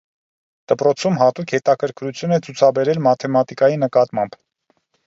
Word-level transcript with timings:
Դպրոցում 0.71 1.19
հատուկ 1.23 1.53
հետաքրքրություն 1.57 2.35
է 2.39 2.43
ցուցաբերել 2.49 3.05
մաթեմատիկայի 3.09 3.83
նկատմամբ։ 3.89 4.43